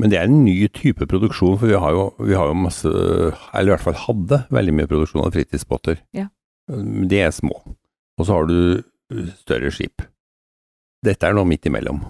Men 0.00 0.10
det 0.10 0.18
er 0.18 0.30
en 0.30 0.42
ny 0.46 0.56
type 0.72 1.04
produksjon, 1.06 1.58
for 1.60 1.68
vi 1.68 1.76
har 1.76 1.92
jo, 1.92 2.06
vi 2.24 2.34
har 2.34 2.48
jo 2.48 2.56
masse, 2.56 2.88
eller 2.88 3.68
i 3.68 3.74
hvert 3.74 3.84
fall 3.84 3.98
hadde 4.06 4.38
veldig 4.48 4.74
mye 4.78 4.88
produksjon 4.88 5.26
av 5.26 5.34
fritidsbåter. 5.36 6.00
Ja. 6.16 6.30
De 6.72 7.20
er 7.20 7.34
små. 7.36 7.58
Og 8.16 8.24
så 8.24 8.38
har 8.38 8.48
du 8.48 8.80
større 9.42 9.68
skip. 9.74 10.00
Dette 11.04 11.28
er 11.28 11.36
noe 11.36 11.48
midt 11.48 11.68
imellom. 11.68 12.00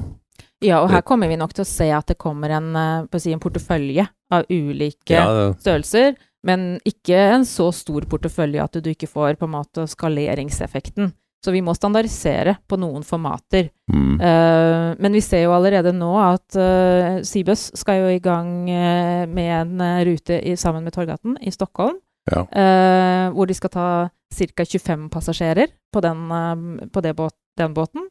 Ja, 0.61 0.83
og 0.85 0.91
her 0.93 1.01
kommer 1.07 1.31
vi 1.31 1.39
nok 1.41 1.55
til 1.57 1.65
å 1.65 1.69
se 1.69 1.89
at 1.95 2.11
det 2.11 2.19
kommer 2.21 2.53
en, 2.53 2.75
eh, 2.77 3.19
si, 3.19 3.33
en 3.33 3.41
portefølje 3.41 4.05
av 4.31 4.45
ulike 4.53 5.17
Ja, 5.17 5.53
størrelser, 5.57 6.19
men 6.45 6.79
ikke 6.85 7.17
en 7.35 7.47
så 7.49 7.71
stor 7.73 8.05
portefølje 8.09 8.63
at 8.63 8.77
du 8.85 8.91
ikke 8.93 9.09
får 9.09 9.39
på 9.41 9.49
en 9.49 9.55
måte 9.57 9.87
skaleringseffekten. 9.89 11.13
Så 11.41 11.55
vi 11.55 11.63
må 11.65 11.73
standardisere 11.73 12.59
på 12.69 12.77
noen 12.77 13.03
formater. 13.03 13.71
mm. 13.89 14.21
Uh, 14.21 14.95
men 15.01 15.13
vi 15.17 15.23
ser 15.25 15.47
jo 15.47 15.55
allerede 15.57 15.95
nå 15.97 16.11
at 16.21 16.57
uh, 16.61 17.23
Seabuss 17.25 17.71
skal 17.81 18.03
jo 18.03 18.11
i 18.13 18.21
gang 18.21 18.69
uh, 18.69 19.25
med 19.25 19.49
en 19.81 20.05
rute 20.05 20.37
i, 20.45 20.53
sammen 20.61 20.85
med 20.85 20.93
Torgaten 20.93 21.39
i 21.41 21.51
Stockholm, 21.51 21.97
Ja. 22.29 22.45
uh, 22.45 23.33
hvor 23.33 23.49
de 23.49 23.55
skal 23.57 23.71
ta 23.73 23.87
ca. 24.37 24.65
25 24.65 25.09
passasjerer 25.09 25.73
på 25.91 26.01
den, 26.05 26.29
på 26.93 27.01
det 27.01 27.17
båt, 27.17 27.35
den 27.57 27.73
båten. 27.75 28.05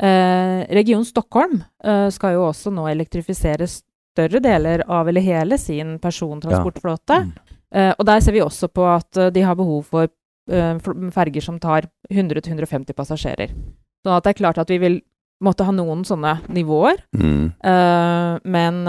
Eh, 0.00 0.60
region 0.72 1.04
Stockholm 1.04 1.58
eh, 1.84 2.08
skal 2.10 2.38
jo 2.38 2.46
også 2.48 2.72
nå 2.72 2.86
elektrifisere 2.88 3.66
større 3.68 4.40
deler 4.40 4.84
av 4.88 5.08
eller 5.08 5.24
hele 5.24 5.58
sin 5.60 5.98
persontransportflåte. 6.00 7.18
Mm. 7.26 7.32
Eh, 7.74 7.92
og 7.96 8.04
der 8.08 8.20
ser 8.20 8.36
vi 8.36 8.44
også 8.44 8.68
på 8.72 8.84
at 8.88 9.16
eh, 9.20 9.32
de 9.32 9.44
har 9.44 9.56
behov 9.56 9.86
for 9.88 10.08
eh, 10.50 10.76
ferger 11.14 11.44
som 11.44 11.60
tar 11.60 11.88
100-150 12.12 12.92
passasjerer. 12.96 13.56
At 14.04 14.24
det 14.24 14.34
er 14.34 14.40
klart 14.40 14.60
at 14.60 14.70
vi 14.72 14.80
vil 14.82 15.00
måtte 15.42 15.66
ha 15.66 15.74
noen 15.74 16.04
sånne 16.06 16.36
nivåer. 16.54 17.00
Mm. 17.16 17.52
eh, 17.64 18.38
men 18.44 18.82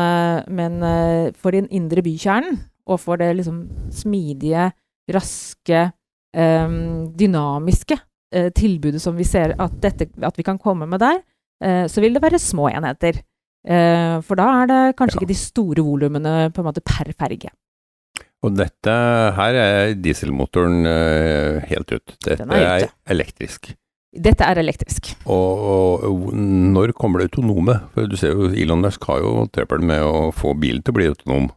men 0.48 0.80
for 1.40 1.56
den 1.56 1.68
indre 1.72 2.04
bykjernen, 2.06 2.60
og 2.88 3.00
for 3.00 3.18
det 3.18 3.32
liksom 3.38 3.64
smidige, 3.92 4.72
raske, 5.12 5.92
dynamiske 6.34 7.96
eh, 8.34 8.50
tilbudet 8.56 9.02
som 9.02 9.16
vi 9.18 9.28
ser 9.28 9.56
at, 9.62 9.76
dette, 9.84 10.10
at 10.22 10.40
vi 10.40 10.46
kan 10.46 10.60
komme 10.62 10.88
med 10.90 11.04
der, 11.04 11.22
eh, 11.64 11.86
så 11.88 12.04
vil 12.04 12.16
det 12.18 12.24
være 12.24 12.42
små 12.42 12.70
enheter. 12.74 13.22
Eh, 13.64 14.18
for 14.28 14.40
da 14.40 14.48
er 14.62 14.72
det 14.72 14.82
kanskje 15.00 15.22
Ja. 15.22 15.22
ikke 15.22 15.32
de 15.32 15.40
store 15.40 15.86
volumene 15.86 16.52
på 16.52 16.64
en 16.64 16.68
måte 16.68 16.84
per 16.84 17.14
ferge. 17.16 17.54
Og 18.44 18.58
dette 18.60 18.92
her 19.38 19.56
er 19.56 19.94
dieselmotoren 19.96 20.84
uh, 20.84 21.64
helt 21.64 21.94
ut. 21.96 22.16
Dette 22.26 22.44
er 22.44 22.66
er, 22.84 22.90
elektrisk. 23.08 23.70
Dette 24.14 24.44
er 24.44 24.60
elektrisk. 24.60 25.14
Og, 25.26 25.64
og, 25.64 26.04
og 26.10 26.34
når 26.36 26.92
kommer 26.92 27.24
det 27.24 27.32
autonome? 27.32 27.80
For 27.94 28.12
du 28.12 28.18
ser 28.20 28.36
jo 28.36 28.52
Elon 28.52 28.84
Musk 28.84 29.08
har 29.08 29.24
jo 29.24 29.48
trøbbel 29.48 29.88
med 29.88 30.04
å 30.04 30.28
få 30.36 30.52
bilen 30.60 30.84
til 30.84 30.92
å 30.94 30.98
bli 31.00 31.08
autonom. 31.14 31.48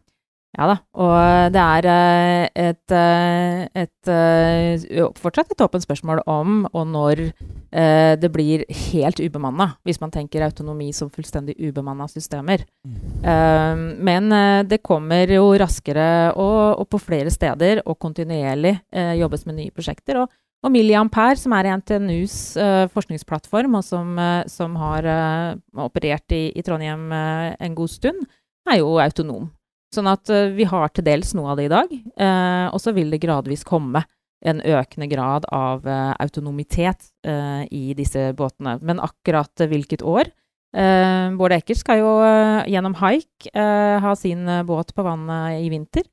Ja 0.57 0.65
da. 0.71 0.75
Og 0.97 1.53
det 1.53 1.61
er 1.61 1.87
et, 1.87 2.53
et, 2.57 2.93
eh, 2.97 3.83
et 3.83 4.09
eh, 4.09 5.03
fortsatt 5.21 5.53
et 5.53 5.61
åpent 5.61 5.83
spørsmål 5.85 6.23
om 6.25 6.63
og 6.71 6.87
når 6.89 7.21
eh, 7.27 8.15
det 8.17 8.31
blir 8.33 8.63
helt 8.89 9.21
ubemanna, 9.21 9.75
hvis 9.85 10.01
man 10.01 10.13
tenker 10.13 10.47
autonomi 10.47 10.89
som 10.97 11.11
fullstendig 11.13 11.59
ubemanna 11.61 12.07
systemer. 12.09 12.65
Mm. 12.87 14.03
men 14.05 14.31
eh, 14.31 14.63
det 14.63 14.81
kommer 14.85 15.29
jo 15.29 15.51
raskere 15.59 16.33
og, 16.33 16.81
og 16.81 16.87
på 16.89 16.99
flere 17.01 17.31
steder 17.33 17.83
og 17.85 17.99
kontinuerlig 17.99 18.77
eh, 18.91 19.13
jobbes 19.19 19.45
med 19.45 19.59
nye 19.59 19.75
prosjekter. 19.75 20.23
Og, 20.23 20.31
og 20.65 20.73
Milliampere, 20.73 21.37
som 21.37 21.53
er 21.53 21.69
NTNUs 21.77 22.57
eh, 22.57 22.87
forskningsplattform, 22.93 23.77
og 23.77 23.85
som, 23.85 24.17
eh, 24.17 24.41
som 24.49 24.75
har 24.81 25.05
eh, 25.05 25.53
operert 25.85 26.33
i, 26.33 26.47
i 26.57 26.65
Trondheim 26.65 27.11
eh, 27.13 27.53
en 27.61 27.77
god 27.77 27.93
stund, 27.93 28.25
er 28.67 28.81
jo 28.81 28.97
autonom. 28.99 29.51
Sånn 29.93 30.09
at 30.11 30.29
eh, 30.33 30.51
vi 30.55 30.67
har 30.67 30.91
til 30.91 31.05
dels 31.07 31.33
noe 31.37 31.53
av 31.53 31.59
det 31.59 31.67
i 31.69 31.73
dag, 31.73 31.91
eh, 31.93 32.67
og 32.73 32.79
så 32.83 32.93
vil 32.95 33.13
det 33.13 33.21
gradvis 33.23 33.63
komme 33.67 34.03
en 34.45 34.59
økende 34.61 35.07
grad 35.09 35.47
av 35.53 35.87
eh, 35.87 36.11
autonomitet 36.21 37.09
eh, 37.25 37.63
i 37.73 37.93
disse 37.97 38.31
båtene. 38.37 38.77
Men 38.85 39.01
akkurat 39.01 39.63
eh, 39.63 39.69
hvilket 39.71 40.03
år 40.05 40.29
eh, 40.77 41.33
Bård 41.39 41.55
Eker 41.57 41.79
skal 41.79 42.03
jo 42.03 42.11
eh, 42.25 42.67
gjennom 42.69 42.97
haik 43.01 43.49
eh, 43.53 43.97
ha 44.03 44.13
sin 44.19 44.45
eh, 44.47 44.65
båt 44.67 44.93
på 44.93 45.07
vannet 45.07 45.63
i 45.63 45.71
vinter. 45.73 46.05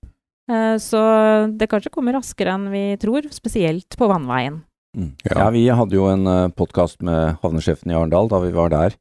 Eh, 0.51 0.77
så 0.81 1.03
det 1.53 1.69
kanskje 1.73 1.93
kommer 1.93 2.17
raskere 2.17 2.55
enn 2.57 2.71
vi 2.73 2.87
tror, 3.03 3.29
spesielt 3.35 3.99
på 3.99 4.09
vannveien. 4.09 4.63
Mm. 4.95 5.13
Ja. 5.27 5.37
Ja. 5.43 5.47
vi 5.51 5.67
hadde 5.75 5.99
jo 5.99 6.07
en 6.07 6.53
podkast 6.55 7.03
med 7.03 7.41
havnesjefen 7.43 7.91
i 7.91 7.97
Arendal 7.99 8.31
da 8.31 8.39
vi 8.45 8.55
var 8.55 8.71
der. 8.71 8.95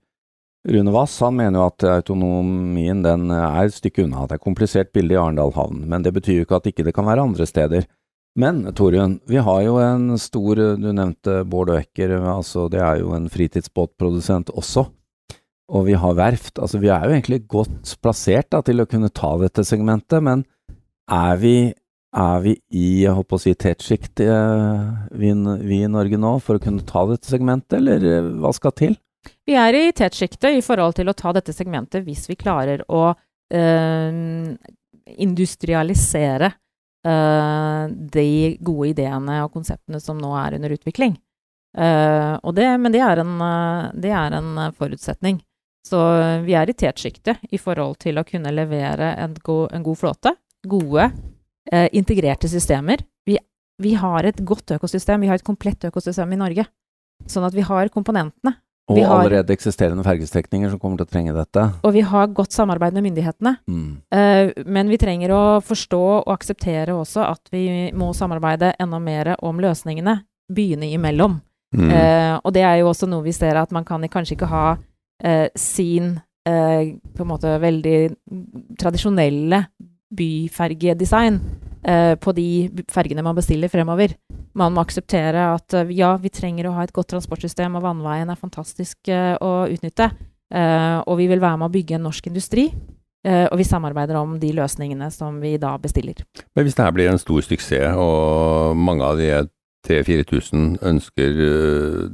Rune 0.69 0.93
Wass 0.95 1.17
han 1.19 1.35
mener 1.35 1.59
jo 1.59 1.65
at 1.67 1.83
autonomien 1.91 3.01
den 3.03 3.27
er 3.35 3.65
et 3.65 3.75
stykke 3.75 4.05
unna. 4.05 4.23
Det 4.23 4.37
er 4.37 4.39
et 4.39 4.45
komplisert 4.45 4.93
bilde 4.95 5.17
i 5.17 5.19
Arendal 5.19 5.51
havn, 5.57 5.81
men 5.91 6.05
det 6.05 6.13
betyr 6.15 6.39
jo 6.39 6.45
ikke 6.47 6.61
at 6.61 6.69
ikke 6.71 6.85
det 6.87 6.95
kan 6.95 7.07
være 7.09 7.25
andre 7.27 7.47
steder. 7.49 7.87
Men 8.39 8.63
Torunn, 8.73 9.19
vi 9.29 9.37
har 9.43 9.61
jo 9.61 9.75
en 9.83 10.15
stor, 10.17 10.57
du 10.79 10.89
nevnte 10.89 11.43
Bård 11.45 11.69
Øker, 11.75 12.15
altså 12.17 12.65
det 12.71 12.81
er 12.81 13.03
jo 13.03 13.11
en 13.13 13.27
fritidsbåtprodusent 13.29 14.49
også. 14.55 14.87
Og 15.73 15.85
vi 15.87 15.93
har 15.99 16.17
verft. 16.17 16.57
Altså 16.57 16.79
vi 16.81 16.89
er 16.89 17.05
jo 17.05 17.13
egentlig 17.13 17.43
godt 17.51 17.93
plassert 18.01 18.49
da, 18.53 18.63
til 18.65 18.81
å 18.81 18.87
kunne 18.89 19.11
ta 19.13 19.35
dette 19.41 19.65
segmentet, 19.67 20.23
men 20.25 20.47
er 21.11 21.37
vi, 21.43 21.55
er 22.15 22.41
vi 22.41 22.55
i 22.71 22.87
jeg 23.03 23.13
håper 23.19 23.37
å 23.37 23.43
si, 23.43 23.53
tetsjikt 23.53 24.23
eh, 24.25 24.89
vi, 25.19 25.33
vi 25.67 25.83
i 25.83 25.91
Norge 25.91 26.17
nå 26.17 26.37
for 26.41 26.57
å 26.57 26.63
kunne 26.63 26.87
ta 26.87 27.05
dette 27.09 27.29
segmentet, 27.29 27.77
eller 27.81 28.07
eh, 28.07 28.33
hva 28.41 28.53
skal 28.55 28.73
til? 28.79 28.97
Vi 29.45 29.55
er 29.59 29.75
i 29.77 29.91
tetsjiktet 29.95 30.57
i 30.57 30.63
forhold 30.63 30.97
til 30.97 31.09
å 31.09 31.15
ta 31.17 31.33
dette 31.35 31.55
segmentet 31.55 32.05
hvis 32.05 32.25
vi 32.29 32.39
klarer 32.39 32.83
å 32.91 33.09
eh, 33.53 34.55
industrialisere 35.19 36.51
eh, 37.07 37.85
de 37.89 38.27
gode 38.59 38.91
ideene 38.93 39.41
og 39.43 39.53
konseptene 39.55 40.01
som 40.03 40.19
nå 40.19 40.33
er 40.39 40.59
under 40.59 40.75
utvikling. 40.75 41.17
Eh, 41.77 42.51
det, 42.53 42.69
men 42.77 42.93
det 42.93 43.01
er, 43.03 43.23
en, 43.23 43.33
eh, 43.41 43.89
det 44.05 44.13
er 44.13 44.37
en 44.39 44.53
forutsetning. 44.77 45.41
Så 45.83 45.99
vi 46.45 46.55
er 46.55 46.69
i 46.71 46.75
tetsjiktet 46.79 47.41
i 47.51 47.59
forhold 47.59 47.97
til 48.05 48.19
å 48.19 48.23
kunne 48.27 48.53
levere 48.55 49.09
en, 49.19 49.33
go 49.43 49.65
en 49.67 49.83
god 49.83 49.99
flåte, 49.99 50.31
gode, 50.63 51.09
eh, 51.71 51.89
integrerte 51.91 52.47
systemer. 52.47 53.03
Vi, 53.27 53.35
vi 53.83 53.93
har 53.99 54.23
et 54.23 54.39
godt 54.47 54.77
økosystem, 54.77 55.25
vi 55.25 55.31
har 55.31 55.41
et 55.41 55.47
komplett 55.47 55.83
økosystem 55.89 56.31
i 56.31 56.39
Norge. 56.39 56.65
Sånn 57.27 57.43
at 57.47 57.55
vi 57.55 57.65
har 57.67 57.91
komponentene. 57.91 58.55
Og 58.91 58.97
har- 58.99 59.23
allerede 59.23 59.53
eksisterende 59.53 60.03
fergestrekninger 60.03 60.69
som 60.69 60.79
kommer 60.79 60.97
til 60.97 61.05
å 61.05 61.09
trenge 61.09 61.33
dette. 61.33 61.71
Og 61.83 61.93
vi 61.93 62.01
har 62.01 62.27
godt 62.27 62.51
samarbeid 62.51 62.93
med 62.93 63.03
myndighetene. 63.03 63.57
Mm. 63.67 63.97
Uh, 64.11 64.63
men 64.65 64.89
vi 64.89 64.97
trenger 64.97 65.29
å 65.31 65.61
forstå 65.63 66.01
og 66.27 66.33
akseptere 66.33 66.91
også 66.91 67.23
at 67.23 67.39
vi 67.51 67.91
må 67.95 68.13
samarbeide 68.13 68.73
enda 68.79 68.99
mer 68.99 69.35
om 69.41 69.57
løsningene 69.57 70.23
byene 70.51 70.91
imellom. 70.91 71.41
Mm. 71.73 71.89
Uh, 71.89 72.39
og 72.43 72.53
det 72.53 72.61
er 72.61 72.81
jo 72.81 72.89
også 72.91 73.07
noe 73.07 73.23
vi 73.23 73.31
ser 73.31 73.55
at 73.55 73.71
man 73.71 73.85
kan 73.85 74.01
kanskje 74.01 74.35
ikke 74.35 74.51
ha 74.51 74.77
uh, 75.25 75.47
sin 75.55 76.19
på 76.43 77.21
en 77.23 77.27
måte 77.29 77.47
veldig 77.55 78.17
tradisjonelle 78.75 79.61
byfergedesign 80.11 81.39
eh, 81.83 82.15
på 82.19 82.33
de 82.35 82.47
fergene 82.91 83.23
man 83.25 83.37
bestiller 83.37 83.71
fremover. 83.71 84.15
Man 84.57 84.75
må 84.75 84.83
akseptere 84.83 85.49
at 85.55 85.75
eh, 85.77 85.93
ja, 85.97 86.13
vi 86.21 86.31
trenger 86.33 86.69
å 86.69 86.75
ha 86.77 86.85
et 86.85 86.93
godt 86.95 87.11
transportsystem, 87.13 87.75
og 87.77 87.85
vannveien 87.85 88.31
er 88.31 88.39
fantastisk 88.39 89.11
eh, 89.11 89.35
å 89.39 89.65
utnytte. 89.71 90.11
Og 90.53 91.15
vi 91.17 91.25
vil 91.25 91.39
være 91.41 91.57
med 91.57 91.65
å 91.65 91.73
bygge 91.73 91.95
en 91.97 92.03
norsk 92.05 92.27
industri. 92.29 92.67
og 93.25 93.55
vi 93.57 93.63
samarbeider 93.65 94.19
om 94.19 94.35
de 94.37 94.51
løsningene 94.53 95.07
som 95.09 95.39
vi 95.41 95.55
da 95.57 95.71
bestiller. 95.81 96.19
Men 96.53 96.67
hvis 96.67 96.75
det 96.77 96.83
her 96.83 96.93
blir 96.93 97.09
en 97.09 97.17
stor 97.17 97.41
suksess, 97.41 97.95
og 97.97 98.77
mange 98.77 99.01
av 99.01 99.17
de 99.17 99.31
3000-4000 99.87 100.75
ønsker 100.91 101.39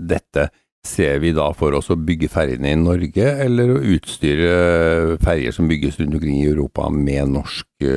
dette, 0.07 0.47
ser 0.87 1.19
vi 1.19 1.33
da 1.35 1.49
for 1.51 1.75
oss 1.75 1.91
å 1.91 1.99
bygge 1.99 2.29
ferjene 2.31 2.71
i 2.71 2.79
Norge, 2.79 3.27
eller 3.43 3.73
å 3.73 3.83
utstyre 3.97 5.17
ferjer 5.19 5.51
som 5.57 5.67
bygges 5.67 5.99
rundt 5.99 6.15
omkring 6.15 6.39
i 6.39 6.47
Europa 6.53 6.87
med 6.93 7.33
norsk 7.35 7.89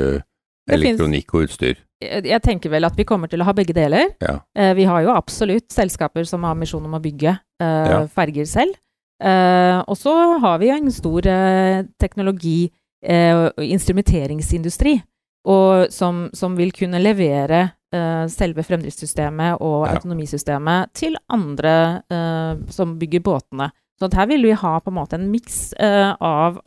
finnes- 0.68 0.84
elektronikk 0.94 1.34
og 1.34 1.42
utstyr? 1.48 1.76
Jeg, 2.02 2.42
tenker 2.42 2.70
vel 2.70 2.84
at 2.84 2.96
vi 2.98 3.04
kommer 3.04 3.28
til 3.30 3.40
å 3.40 3.44
ha 3.44 3.52
begge 3.54 3.72
deler. 3.74 4.08
Ja. 4.20 4.40
Eh, 4.58 4.72
vi 4.74 4.84
har 4.84 5.02
jo 5.04 5.12
absolutt 5.14 5.68
selskaper 5.70 6.24
som 6.26 6.42
har 6.42 6.54
misjon 6.58 6.84
om 6.84 6.94
å 6.98 7.00
bygge 7.02 7.38
eh, 7.60 7.90
Ja. 7.90 8.06
ferger 8.06 8.44
selv. 8.46 8.74
Eh, 9.22 9.78
og 9.86 9.96
så 9.96 10.38
har 10.42 10.58
vi 10.58 10.66
jo 10.66 10.74
en 10.74 10.90
stor 10.90 11.26
eh, 11.26 11.84
teknologi- 12.02 12.72
eh, 13.04 13.34
og 13.34 13.52
instrumenteringsindustri, 13.62 15.02
og 15.46 15.90
som, 15.92 16.28
som 16.34 16.56
vil 16.56 16.72
kunne 16.72 17.00
levere 17.02 17.72
eh, 17.94 18.26
selve 18.26 18.62
fremdriftssystemet 18.66 19.60
og 19.60 19.86
Ja. 19.86 19.94
autonomisystemet 19.96 20.92
til 20.94 21.16
andre 21.30 22.02
eh, 22.10 22.56
som 22.70 22.98
bygger 22.98 23.20
båtene. 23.20 23.70
Så 24.00 24.08
her 24.14 24.26
vil 24.26 24.42
vi 24.42 24.52
ha 24.58 24.78
på 24.80 24.90
en 24.90 24.94
måte 24.98 25.14
en 25.14 25.30
miks 25.30 25.72
eh, 25.78 26.14
av 26.20 26.58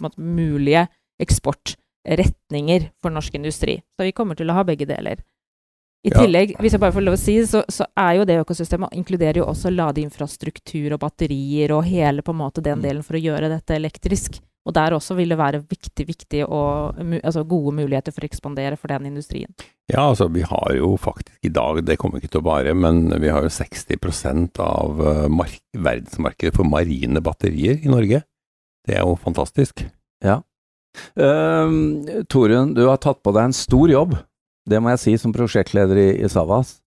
måte 0.00 0.18
mulige 0.18 0.86
eksportretninger 2.04 2.90
for 3.02 3.10
norsk 3.10 3.34
industri. 3.34 3.82
Så 3.96 4.04
vi 4.04 4.12
kommer 4.12 4.36
til 4.36 4.50
å 4.50 4.54
ha 4.54 4.64
begge 4.64 4.86
deler. 4.86 5.18
I 6.06 6.10
Ja. 6.12 6.20
tillegg, 6.20 6.56
hvis 6.60 6.72
jeg 6.72 6.80
bare 6.80 6.92
får 6.92 7.02
lov 7.02 7.14
å 7.14 7.18
si, 7.18 7.38
så, 7.46 7.64
så 7.66 7.86
er 7.96 8.16
jo 8.18 8.24
det 8.26 8.44
økosystemet 8.44 8.92
inkluderer 8.92 9.36
jo 9.40 9.46
også 9.46 9.70
ladeinfrastruktur 9.72 10.92
og 10.92 11.00
batterier 11.00 11.72
og 11.72 11.84
hele 11.84 12.20
på 12.20 12.30
en 12.32 12.42
måte 12.42 12.60
den 12.62 12.78
Mm. 12.78 12.82
delen 12.82 13.02
for 13.02 13.14
å 13.14 13.22
gjøre 13.22 13.48
dette 13.48 13.74
elektrisk. 13.74 14.40
Og 14.66 14.72
der 14.72 14.92
også 14.92 15.14
vil 15.16 15.28
det 15.28 15.36
være 15.38 15.62
viktig, 15.66 16.06
viktig 16.06 16.44
og 16.48 16.96
altså 17.22 17.44
gode 17.46 17.72
muligheter 17.74 18.12
for 18.12 18.20
å 18.22 18.28
ekspandere 18.28 18.76
for 18.78 18.88
den 18.88 19.06
industrien. 19.06 19.52
Ja, 19.90 20.08
altså 20.10 20.28
vi 20.32 20.40
har 20.42 20.74
jo 20.76 20.96
faktisk 20.96 21.36
i 21.42 21.48
dag, 21.48 21.84
det 21.84 21.98
kommer 21.98 22.18
ikke 22.20 22.30
til 22.30 22.40
å 22.40 22.44
vare, 22.44 22.74
men 22.74 23.08
vi 23.20 23.28
har 23.28 23.42
jo 23.42 23.48
60% 23.48 24.58
av 24.60 25.30
mark 25.30 25.60
verdensmarkedet 25.76 26.54
for 26.54 26.64
marine 26.64 27.20
batterier 27.20 27.80
i 27.84 27.88
Norge. 27.88 28.22
Det 28.86 28.94
er 28.96 29.00
jo 29.04 29.16
fantastisk. 29.16 29.84
Ehm, 31.18 32.24
Torunn, 32.30 32.74
du 32.76 32.84
har 32.86 33.00
tatt 33.02 33.22
på 33.22 33.34
deg 33.34 33.50
en 33.50 33.56
stor 33.56 33.90
jobb. 33.90 34.16
Det 34.68 34.80
må 34.80 34.94
jeg 34.94 35.02
si 35.02 35.14
som 35.20 35.34
prosjektleder 35.34 36.00
i, 36.00 36.08
i 36.24 36.30
Savas. 36.32 36.78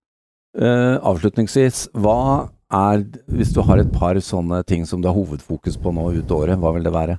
Uh, 0.58 0.96
avslutningsvis, 1.06 1.90
hva 1.94 2.48
er, 2.74 3.04
hvis 3.30 3.52
du 3.54 3.60
har 3.62 3.80
et 3.80 3.90
par 3.92 4.18
sånne 4.24 4.62
ting 4.66 4.84
som 4.88 5.02
du 5.02 5.08
har 5.08 5.16
hovedfokus 5.16 5.76
på 5.80 5.92
nå 5.94 6.08
ut 6.18 6.32
året, 6.34 6.58
hva 6.58 6.72
vil 6.74 6.86
det 6.88 6.94
være? 6.94 7.18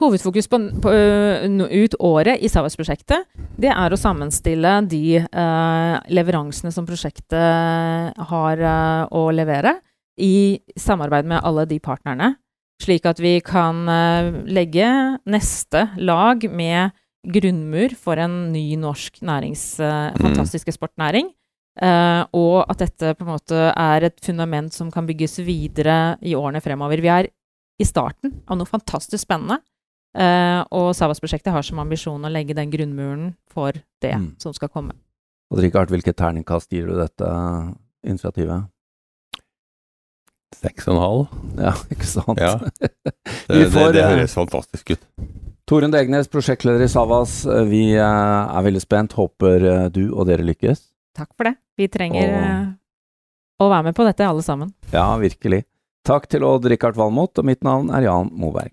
Hovedfokus 0.00 0.48
på, 0.48 0.58
på, 0.80 0.92
øh, 0.96 1.44
ut 1.84 1.94
året 2.00 2.40
i 2.40 2.48
Savas-prosjektet, 2.48 3.26
det 3.60 3.68
er 3.68 3.92
å 3.92 3.98
sammenstille 4.00 4.78
de 4.88 5.20
øh, 5.20 5.96
leveransene 6.08 6.72
som 6.72 6.86
prosjektet 6.88 8.22
har 8.30 8.62
øh, 8.64 9.02
å 9.12 9.26
levere, 9.34 9.76
i 10.20 10.60
samarbeid 10.76 11.28
med 11.28 11.44
alle 11.44 11.66
de 11.68 11.78
partnerne, 11.80 12.34
slik 12.80 13.06
at 13.06 13.20
vi 13.20 13.38
kan 13.44 13.84
øh, 13.88 14.44
legge 14.48 14.88
neste 15.26 15.88
lag 16.00 16.42
med 16.50 16.90
grunnmur 17.28 17.92
for 18.00 18.16
en 18.16 18.52
ny 18.52 18.74
norsk 18.80 19.20
nærings, 19.22 19.78
øh, 19.80 20.12
Mm. 20.14 20.22
fantastisk 20.24 20.68
eksportnæring. 20.68 21.30
Uh, 21.80 22.26
og 22.34 22.66
at 22.68 22.80
dette 22.82 23.14
på 23.14 23.24
en 23.24 23.30
måte 23.30 23.54
er 23.56 24.02
et 24.04 24.18
fundament 24.20 24.72
som 24.74 24.90
kan 24.90 25.06
bygges 25.06 25.38
videre 25.46 26.16
i 26.20 26.34
årene 26.34 26.60
fremover. 26.60 27.00
Vi 27.00 27.08
er 27.08 27.28
i 27.80 27.84
starten 27.86 28.42
av 28.50 28.58
noe 28.58 28.66
fantastisk 28.66 29.22
spennende. 29.22 29.60
Uh, 30.12 30.66
og 30.74 30.90
Savas-prosjektet 30.98 31.52
har 31.54 31.62
som 31.62 31.78
ambisjon 31.78 32.26
å 32.26 32.28
legge 32.32 32.56
den 32.58 32.70
grunnmuren 32.72 33.30
for 33.48 33.72
det 34.02 34.12
Mm. 34.18 34.34
som 34.42 34.52
skal 34.52 34.68
komme. 34.68 34.92
Og 35.52 35.58
Richard, 35.62 35.88
hvilket 35.88 36.16
terningkast 36.16 36.68
gir 36.70 36.86
du 36.90 36.96
dette 36.98 37.24
initiativet? 38.04 38.66
Seks 40.56 40.88
og 40.90 40.94
en 40.96 41.00
halv. 41.00 41.20
Ja, 41.60 41.72
ikke 41.94 42.08
sant? 42.08 42.40
Ja. 42.40 42.56
Vi 43.48 43.60
Det, 43.62 43.68
får, 43.72 43.92
det, 43.92 43.92
det 43.98 44.02
eh, 44.04 44.10
høres 44.16 44.34
fantastisk 44.34 44.90
ut. 44.96 45.04
Torunn 45.70 45.92
Degnes, 45.94 46.26
prosjektleder 46.32 46.82
i 46.82 46.88
Savas, 46.90 47.44
vi 47.70 47.92
eh, 47.94 48.02
er 48.02 48.64
veldig 48.66 48.80
spent. 48.82 49.12
Håper 49.14 49.66
eh, 49.70 49.84
du 49.94 50.08
og 50.10 50.26
dere 50.26 50.42
lykkes. 50.48 50.80
Takk 51.16 51.30
for 51.38 51.46
det. 51.50 51.54
Vi 51.78 51.86
trenger 51.92 52.26
Og- 52.26 52.40
eh, 52.40 52.66
å 53.62 53.68
være 53.70 53.86
med 53.90 53.94
på 53.98 54.06
dette, 54.08 54.26
alle 54.26 54.42
sammen. 54.42 54.72
Ja, 54.90 55.06
virkelig. 55.20 55.62
Takk 56.08 56.26
til 56.32 56.42
Odd 56.48 56.64
Rikard 56.72 56.96
Valmot, 56.98 57.38
og 57.38 57.44
mitt 57.46 57.62
navn 57.62 57.90
er 57.94 58.08
Jan 58.08 58.30
Moberg. 58.34 58.72